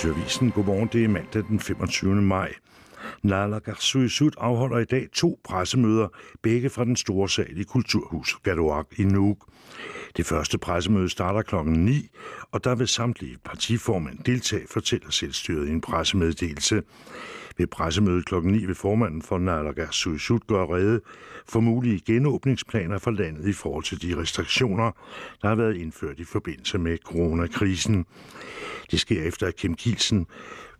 Radioavisen. 0.00 0.50
Godmorgen, 0.50 0.88
det 0.92 1.04
er 1.04 1.08
mandag 1.08 1.44
den 1.48 1.60
25. 1.60 2.14
maj. 2.14 2.54
Naalakkersuisut 3.22 4.34
afholder 4.38 4.78
i 4.78 4.84
dag 4.84 5.08
to 5.12 5.40
pressemøder, 5.44 6.08
begge 6.42 6.70
fra 6.70 6.84
den 6.84 6.96
store 6.96 7.28
sal 7.28 7.60
i 7.60 7.62
Kulturhus 7.62 8.36
Gadoak 8.42 8.86
i 8.98 9.04
Nuuk. 9.04 9.38
Det 10.16 10.26
første 10.26 10.58
pressemøde 10.58 11.08
starter 11.08 11.42
klokken 11.42 11.84
9, 11.84 12.08
og 12.52 12.64
der 12.64 12.74
vil 12.74 12.88
samtlige 12.88 13.38
partiformænd 13.44 14.18
deltage, 14.18 14.66
fortæller 14.70 15.10
selvstyret 15.10 15.68
i 15.68 15.70
en 15.70 15.80
pressemeddelelse. 15.80 16.82
Ved 17.58 17.66
pressemødet 17.66 18.26
klokken 18.26 18.52
9 18.52 18.64
vil 18.64 18.74
formanden 18.74 19.22
for 19.22 19.38
Naalakkersuisut 19.38 20.46
gøre 20.46 20.66
rede 20.66 21.00
for 21.48 21.60
mulige 21.60 22.00
genåbningsplaner 22.06 22.98
for 22.98 23.10
landet 23.10 23.48
i 23.48 23.52
forhold 23.52 23.84
til 23.84 24.02
de 24.02 24.20
restriktioner, 24.20 24.90
der 25.42 25.48
har 25.48 25.54
været 25.54 25.76
indført 25.76 26.18
i 26.18 26.24
forbindelse 26.24 26.78
med 26.78 26.98
coronakrisen. 26.98 28.06
Det 28.90 29.00
sker 29.00 29.22
efter, 29.22 29.46
at 29.46 29.56
Kim 29.56 29.74
Kielsen 29.74 30.26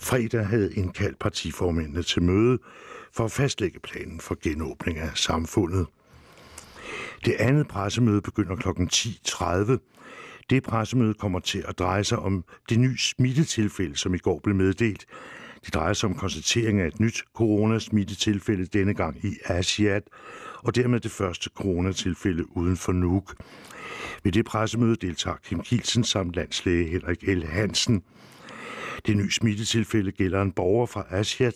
fredag 0.00 0.46
havde 0.46 0.74
indkaldt 0.74 1.18
partiformændene 1.18 2.02
til 2.02 2.22
møde 2.22 2.58
for 3.12 3.24
at 3.24 3.32
fastlægge 3.32 3.80
planen 3.80 4.20
for 4.20 4.38
genåbning 4.42 4.98
af 4.98 5.10
samfundet. 5.14 5.86
Det 7.24 7.32
andet 7.32 7.68
pressemøde 7.68 8.20
begynder 8.20 8.56
kl. 8.56 8.68
10.30. 8.68 9.78
Det 10.50 10.62
pressemøde 10.62 11.14
kommer 11.14 11.40
til 11.40 11.64
at 11.68 11.78
dreje 11.78 12.04
sig 12.04 12.18
om 12.18 12.44
det 12.68 12.80
nye 12.80 12.98
smittetilfælde, 12.98 13.96
som 13.96 14.14
i 14.14 14.18
går 14.18 14.40
blev 14.44 14.56
meddelt. 14.56 15.06
Det 15.64 15.74
drejer 15.74 15.92
sig 15.92 16.08
om 16.08 16.14
konstatering 16.14 16.80
af 16.80 16.86
et 16.86 17.00
nyt 17.00 17.24
coronasmittetilfælde 17.34 18.66
denne 18.66 18.94
gang 18.94 19.24
i 19.24 19.36
Asiat, 19.44 20.02
og 20.62 20.74
dermed 20.74 21.00
det 21.00 21.10
første 21.10 21.50
coronatilfælde 21.54 22.56
uden 22.56 22.76
for 22.76 22.92
Nuuk. 22.92 23.34
Ved 24.22 24.32
det 24.32 24.44
pressemøde 24.44 24.96
deltager 24.96 25.36
Kim 25.44 25.60
Kielsen 25.60 26.04
samt 26.04 26.36
landslæge 26.36 26.88
Henrik 26.88 27.22
L. 27.22 27.44
Hansen. 27.44 28.02
Det 29.06 29.16
nye 29.16 29.30
smittetilfælde 29.30 30.12
gælder 30.12 30.42
en 30.42 30.52
borger 30.52 30.86
fra 30.86 31.06
Asiat, 31.10 31.54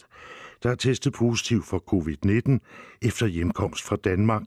der 0.62 0.70
er 0.70 0.74
testet 0.74 1.12
positiv 1.12 1.62
for 1.62 1.82
covid-19 1.92 2.58
efter 3.02 3.26
hjemkomst 3.26 3.84
fra 3.84 3.96
Danmark. 3.96 4.42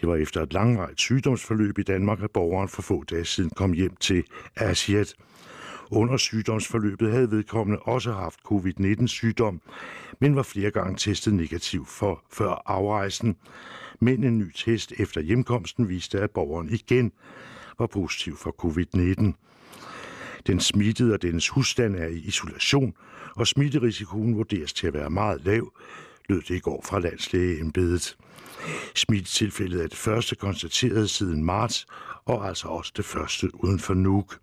Det 0.00 0.08
var 0.08 0.16
efter 0.16 0.42
et 0.42 0.52
langvarigt 0.52 1.00
sygdomsforløb 1.00 1.78
i 1.78 1.82
Danmark, 1.82 2.22
at 2.22 2.30
borgeren 2.30 2.68
for 2.68 2.82
få 2.82 3.04
dage 3.04 3.24
siden 3.24 3.50
kom 3.50 3.72
hjem 3.72 3.96
til 3.96 4.24
Asiat. 4.56 5.14
Under 5.90 6.16
sygdomsforløbet 6.16 7.12
havde 7.12 7.30
vedkommende 7.30 7.78
også 7.82 8.12
haft 8.12 8.40
covid-19-sygdom, 8.44 9.60
men 10.20 10.36
var 10.36 10.42
flere 10.42 10.70
gange 10.70 10.96
testet 10.96 11.34
negativ 11.34 11.86
for 11.86 12.22
før 12.32 12.62
afrejsen. 12.66 13.36
Men 14.00 14.24
en 14.24 14.38
ny 14.38 14.52
test 14.54 14.92
efter 14.98 15.20
hjemkomsten 15.20 15.88
viste, 15.88 16.20
at 16.20 16.30
borgeren 16.30 16.70
igen 16.70 17.12
var 17.78 17.86
positiv 17.86 18.36
for 18.36 18.54
covid-19. 18.64 19.32
Den 20.48 20.60
smittede 20.60 21.14
og 21.14 21.22
dennes 21.22 21.48
husstand 21.48 21.96
er 21.96 22.06
i 22.06 22.18
isolation, 22.18 22.94
og 23.36 23.46
smitterisikoen 23.46 24.36
vurderes 24.36 24.72
til 24.72 24.86
at 24.86 24.94
være 24.94 25.10
meget 25.10 25.44
lav, 25.44 25.72
lød 26.28 26.42
det 26.42 26.50
i 26.56 26.58
går 26.58 26.84
fra 26.88 27.00
landslægeembedet. 27.00 28.16
Smittetilfældet 28.94 29.82
er 29.82 29.86
det 29.88 29.98
første 29.98 30.36
konstateret 30.36 31.10
siden 31.10 31.44
marts, 31.44 31.86
og 32.24 32.48
altså 32.48 32.68
også 32.68 32.92
det 32.96 33.04
første 33.04 33.64
uden 33.64 33.78
for 33.78 33.94
Nuuk. 33.94 34.38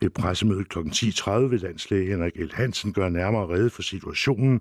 Ved 0.00 0.10
pressemødet 0.10 0.68
kl. 0.68 0.78
10.30 0.78 1.30
vil 1.30 1.60
landslæge 1.60 2.10
Henrik 2.10 2.36
L. 2.36 2.50
Hansen 2.54 2.92
gøre 2.92 3.10
nærmere 3.10 3.46
rede 3.46 3.70
for 3.70 3.82
situationen, 3.82 4.60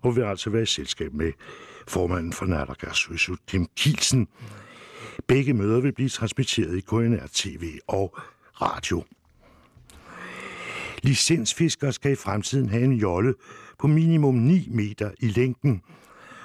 og 0.00 0.16
vil 0.16 0.22
altså 0.22 0.50
være 0.50 0.62
i 0.62 0.66
selskab 0.66 1.14
med 1.14 1.32
formanden 1.88 2.32
for 2.32 2.46
Nattergashuset, 2.46 3.38
Kim 3.46 3.66
Kielsen. 3.76 4.28
Begge 5.26 5.54
møder 5.54 5.80
vil 5.80 5.92
blive 5.92 6.08
transmitteret 6.08 6.76
i 6.76 6.80
KNR 6.80 7.26
TV 7.32 7.78
og 7.88 8.18
radio. 8.62 9.04
Licensfiskere 11.02 11.92
skal 11.92 12.12
i 12.12 12.16
fremtiden 12.16 12.68
have 12.68 12.84
en 12.84 12.92
jolle 12.92 13.34
på 13.78 13.86
minimum 13.86 14.34
9 14.34 14.68
meter 14.70 15.10
i 15.20 15.28
længden. 15.28 15.82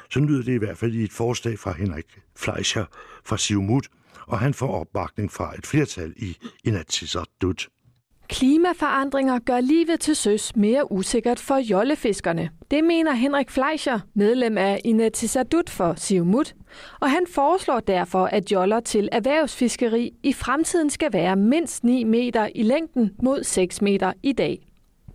Så 0.09 0.19
lyder 0.19 0.43
det 0.43 0.53
i 0.53 0.57
hvert 0.57 0.77
fald 0.77 0.93
i 0.93 1.03
et 1.03 1.13
forslag 1.13 1.59
fra 1.59 1.71
Henrik 1.71 2.19
Fleischer 2.35 2.85
fra 3.25 3.37
Siumut, 3.37 3.87
og 4.27 4.39
han 4.39 4.53
får 4.53 4.79
opbakning 4.79 5.31
fra 5.31 5.53
et 5.57 5.67
flertal 5.67 6.13
i 6.17 6.37
Inatsisartut. 6.63 7.67
Klimaforandringer 8.29 9.39
gør 9.39 9.59
livet 9.59 9.99
til 9.99 10.15
søs 10.15 10.55
mere 10.55 10.91
usikkert 10.91 11.39
for 11.39 11.55
jollefiskerne. 11.55 12.49
Det 12.71 12.83
mener 12.83 13.11
Henrik 13.13 13.49
Fleischer, 13.49 13.99
medlem 14.13 14.57
af 14.57 14.81
Inatsisartut 14.83 15.69
for 15.69 15.93
Siumut, 15.97 16.55
og 16.99 17.11
han 17.11 17.25
foreslår 17.29 17.79
derfor, 17.79 18.25
at 18.25 18.51
joller 18.51 18.79
til 18.79 19.09
erhvervsfiskeri 19.11 20.13
i 20.23 20.33
fremtiden 20.33 20.89
skal 20.89 21.13
være 21.13 21.35
mindst 21.35 21.83
9 21.83 22.03
meter 22.03 22.49
i 22.55 22.63
længden 22.63 23.11
mod 23.23 23.43
6 23.43 23.81
meter 23.81 24.13
i 24.23 24.33
dag. 24.33 24.66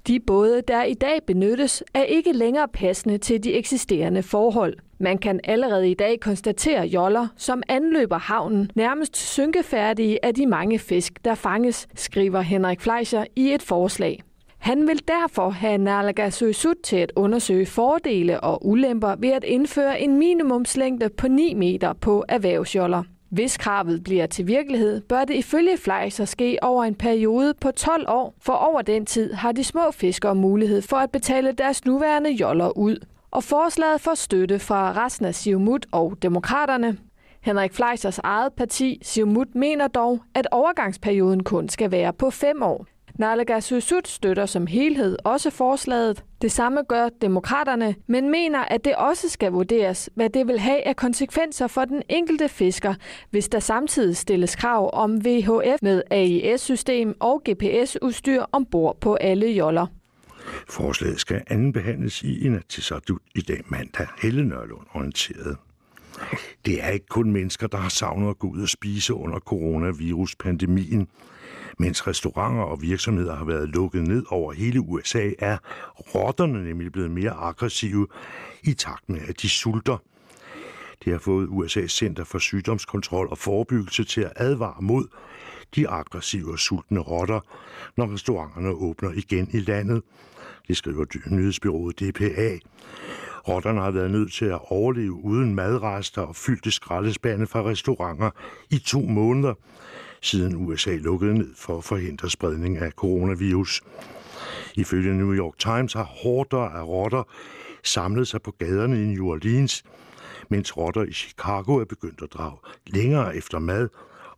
De 0.06 0.20
både, 0.20 0.62
der 0.68 0.82
i 0.82 0.94
dag 0.94 1.18
benyttes, 1.26 1.82
er 1.94 2.02
ikke 2.02 2.32
længere 2.32 2.68
passende 2.68 3.18
til 3.18 3.44
de 3.44 3.52
eksisterende 3.52 4.22
forhold. 4.22 4.76
Man 4.98 5.18
kan 5.18 5.40
allerede 5.44 5.90
i 5.90 5.94
dag 5.94 6.20
konstatere 6.20 6.86
joller, 6.86 7.26
som 7.36 7.62
anløber 7.68 8.18
havnen, 8.18 8.70
nærmest 8.74 9.16
synkefærdige 9.16 10.24
af 10.24 10.34
de 10.34 10.46
mange 10.46 10.78
fisk, 10.78 11.24
der 11.24 11.34
fanges, 11.34 11.88
skriver 11.94 12.40
Henrik 12.40 12.80
Fleischer 12.80 13.24
i 13.36 13.54
et 13.54 13.62
forslag. 13.62 14.22
Han 14.58 14.86
vil 14.86 15.02
derfor 15.08 15.50
have 15.50 15.78
Naalakkersuisut 15.78 16.76
til 16.84 16.96
at 16.96 17.12
undersøge 17.16 17.66
fordele 17.66 18.40
og 18.40 18.66
ulemper 18.66 19.14
ved 19.18 19.30
at 19.30 19.44
indføre 19.44 20.00
en 20.00 20.18
minimumslængde 20.18 21.08
på 21.08 21.28
9 21.28 21.54
meter 21.54 21.92
på 21.92 22.24
erhvervsjoller. 22.28 23.02
Hvis 23.32 23.56
kravet 23.56 24.04
bliver 24.04 24.26
til 24.26 24.46
virkelighed, 24.46 25.00
bør 25.00 25.24
det 25.24 25.34
ifølge 25.34 25.76
Fleischer 25.76 26.24
ske 26.24 26.58
over 26.62 26.84
en 26.84 26.94
periode 26.94 27.54
på 27.60 27.70
12 27.70 28.04
år, 28.08 28.34
for 28.40 28.52
over 28.52 28.82
den 28.82 29.06
tid 29.06 29.32
har 29.32 29.52
de 29.52 29.64
små 29.64 29.90
fiskere 29.90 30.34
mulighed 30.34 30.82
for 30.82 30.96
at 30.96 31.10
betale 31.10 31.52
deres 31.52 31.84
nuværende 31.84 32.30
joller 32.30 32.78
ud. 32.78 32.96
Og 33.30 33.44
forslaget 33.44 34.00
får 34.00 34.14
støtte 34.14 34.58
fra 34.58 35.04
resten 35.04 35.26
af 35.26 35.34
Siumut 35.34 35.86
og 35.92 36.16
Demokraterne. 36.22 36.98
Henrik 37.40 37.72
Fleischers 37.72 38.18
eget 38.18 38.52
parti, 38.52 38.98
Siumut, 39.02 39.54
mener 39.54 39.88
dog, 39.88 40.20
at 40.34 40.48
overgangsperioden 40.50 41.44
kun 41.44 41.68
skal 41.68 41.90
være 41.90 42.12
på 42.12 42.30
fem 42.30 42.62
år. 42.62 42.86
Naalakkersuisut 43.18 44.08
støtter 44.08 44.46
som 44.46 44.66
helhed 44.66 45.16
også 45.24 45.50
forslaget. 45.50 46.24
Det 46.42 46.52
samme 46.52 46.82
gør 46.88 47.08
demokraterne, 47.20 47.94
men 48.06 48.30
mener, 48.30 48.58
at 48.58 48.84
det 48.84 48.94
også 48.96 49.28
skal 49.28 49.52
vurderes, 49.52 50.10
hvad 50.14 50.30
det 50.30 50.46
vil 50.46 50.58
have 50.58 50.86
af 50.86 50.96
konsekvenser 50.96 51.66
for 51.66 51.84
den 51.84 52.02
enkelte 52.08 52.48
fisker, 52.48 52.94
hvis 53.30 53.48
der 53.48 53.60
samtidig 53.60 54.16
stilles 54.16 54.56
krav 54.56 54.90
om 54.92 55.24
VHF 55.24 55.82
med 55.82 56.02
AIS-system 56.10 57.16
og 57.20 57.42
GPS-udstyr 57.50 58.44
ombord 58.52 59.00
på 59.00 59.14
alle 59.14 59.46
joller. 59.46 59.86
Forslaget 60.68 61.20
skal 61.20 61.42
andenbehandles 61.46 62.22
i 62.22 62.46
Inatsisartut 62.46 63.20
i 63.34 63.40
dag 63.40 63.60
mandag. 63.66 64.06
Helle 64.22 64.48
Nørlund 64.48 64.86
orienterede. 64.94 65.56
Det 66.66 66.82
er 66.82 66.88
ikke 66.88 67.06
kun 67.06 67.32
mennesker, 67.32 67.66
der 67.66 67.78
har 67.78 67.88
savnet 67.88 68.30
at 68.30 68.38
gå 68.38 68.48
ud 68.48 68.62
og 68.62 68.68
spise 68.68 69.14
under 69.14 69.38
coronavirus-pandemien. 69.38 71.08
Mens 71.78 72.06
restauranter 72.06 72.62
og 72.62 72.82
virksomheder 72.82 73.36
har 73.36 73.44
været 73.44 73.68
lukket 73.68 74.02
ned 74.02 74.24
over 74.28 74.52
hele 74.52 74.80
USA, 74.80 75.30
er 75.38 75.58
rotterne 76.14 76.64
nemlig 76.64 76.92
blevet 76.92 77.10
mere 77.10 77.30
aggressive 77.30 78.06
i 78.62 78.72
takt 78.72 79.08
med, 79.08 79.20
at 79.28 79.42
de 79.42 79.48
sulter. 79.48 79.98
Det 81.04 81.12
har 81.12 81.18
fået 81.18 81.46
USA's 81.46 81.86
Center 81.86 82.24
for 82.24 82.38
Sygdomskontrol 82.38 83.28
og 83.28 83.38
Forebyggelse 83.38 84.04
til 84.04 84.20
at 84.20 84.32
advare 84.36 84.82
mod 84.82 85.06
de 85.74 85.88
aggressive 85.88 86.52
og 86.52 86.58
sultne 86.58 87.00
rotter, 87.00 87.40
når 87.96 88.12
restauranterne 88.12 88.68
åbner 88.68 89.12
igen 89.12 89.48
i 89.52 89.60
landet. 89.60 90.02
Det 90.68 90.76
skriver 90.76 91.04
nyhedsbyrået 91.30 92.00
DPA. 92.00 92.58
Rotterne 93.48 93.80
har 93.80 93.90
været 93.90 94.10
nødt 94.10 94.32
til 94.32 94.44
at 94.44 94.60
overleve 94.68 95.12
uden 95.12 95.54
madrester 95.54 96.22
og 96.22 96.36
fyldte 96.36 96.70
skraldespande 96.70 97.46
fra 97.46 97.62
restauranter 97.62 98.30
i 98.70 98.78
to 98.78 99.00
måneder, 99.00 99.54
siden 100.20 100.56
USA 100.56 100.96
lukkede 100.96 101.34
ned 101.34 101.54
for 101.56 101.78
at 101.78 101.84
forhindre 101.84 102.30
spredning 102.30 102.78
af 102.78 102.90
coronavirus. 102.92 103.82
Ifølge 104.74 105.14
New 105.14 105.34
York 105.34 105.58
Times 105.58 105.92
har 105.92 106.02
hårder 106.04 106.58
af 106.58 106.82
rotter 106.82 107.22
samlet 107.82 108.28
sig 108.28 108.42
på 108.42 108.50
gaderne 108.58 109.02
i 109.02 109.06
New 109.06 109.26
Orleans, 109.26 109.84
mens 110.48 110.76
rotter 110.76 111.02
i 111.02 111.12
Chicago 111.12 111.76
er 111.76 111.84
begyndt 111.84 112.22
at 112.22 112.32
drage 112.32 112.56
længere 112.86 113.36
efter 113.36 113.58
mad, 113.58 113.88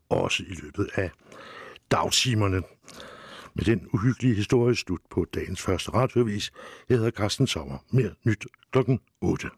også 0.08 0.42
i 0.42 0.54
løbet 0.62 0.88
af 0.94 1.10
dagtimerne. 1.90 2.62
Med 3.54 3.64
den 3.64 3.88
uhyggelige 3.92 4.34
historie 4.34 4.76
slut 4.76 5.00
på 5.10 5.26
dagens 5.34 5.62
første 5.62 5.90
radiovis. 5.90 6.52
Jeg 6.88 6.96
hedder 6.96 7.10
Carsten 7.10 7.46
Sommer. 7.46 7.78
Mere 7.90 8.10
nyt 8.24 8.46
klokken 8.72 9.00
8. 9.20 9.48